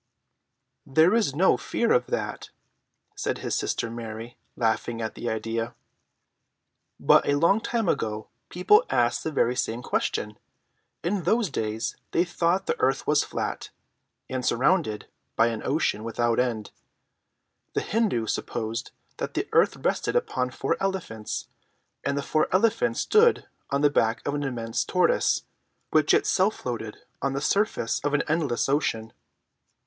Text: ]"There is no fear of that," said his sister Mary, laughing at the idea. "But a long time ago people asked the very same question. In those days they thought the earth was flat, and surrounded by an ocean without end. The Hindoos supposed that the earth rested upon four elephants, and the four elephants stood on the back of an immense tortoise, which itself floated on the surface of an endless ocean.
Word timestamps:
]"There 0.97 1.13
is 1.13 1.35
no 1.35 1.57
fear 1.57 1.91
of 1.91 2.07
that," 2.07 2.49
said 3.15 3.37
his 3.37 3.53
sister 3.55 3.91
Mary, 3.91 4.35
laughing 4.55 4.99
at 4.99 5.13
the 5.13 5.29
idea. 5.29 5.75
"But 6.99 7.27
a 7.27 7.35
long 7.37 7.59
time 7.61 7.87
ago 7.87 8.27
people 8.49 8.83
asked 8.89 9.23
the 9.23 9.31
very 9.31 9.55
same 9.55 9.83
question. 9.83 10.39
In 11.03 11.21
those 11.21 11.51
days 11.51 11.97
they 12.13 12.25
thought 12.25 12.65
the 12.65 12.81
earth 12.81 13.05
was 13.05 13.23
flat, 13.23 13.69
and 14.27 14.43
surrounded 14.43 15.07
by 15.35 15.49
an 15.49 15.61
ocean 15.63 16.03
without 16.03 16.39
end. 16.39 16.71
The 17.73 17.81
Hindoos 17.81 18.33
supposed 18.33 18.89
that 19.17 19.35
the 19.35 19.47
earth 19.53 19.75
rested 19.75 20.15
upon 20.15 20.49
four 20.49 20.77
elephants, 20.79 21.47
and 22.03 22.17
the 22.17 22.23
four 22.23 22.47
elephants 22.51 23.01
stood 23.01 23.45
on 23.69 23.81
the 23.81 23.91
back 23.91 24.25
of 24.27 24.33
an 24.33 24.41
immense 24.41 24.83
tortoise, 24.83 25.43
which 25.91 26.11
itself 26.11 26.55
floated 26.55 26.97
on 27.21 27.33
the 27.33 27.39
surface 27.41 27.99
of 27.99 28.15
an 28.15 28.23
endless 28.27 28.67
ocean. 28.67 29.13